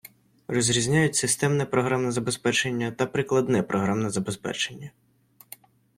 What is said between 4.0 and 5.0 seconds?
забезпечення.